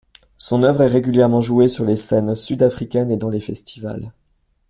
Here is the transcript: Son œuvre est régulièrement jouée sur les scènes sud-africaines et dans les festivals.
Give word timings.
Son 0.39 0.63
œuvre 0.63 0.81
est 0.81 0.87
régulièrement 0.87 1.41
jouée 1.41 1.67
sur 1.67 1.85
les 1.85 1.95
scènes 1.95 2.33
sud-africaines 2.33 3.11
et 3.11 3.17
dans 3.17 3.29
les 3.29 3.39
festivals. 3.39 4.11